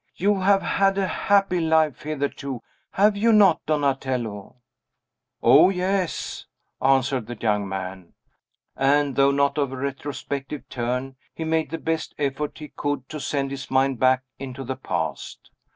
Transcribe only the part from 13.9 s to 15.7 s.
back into the past.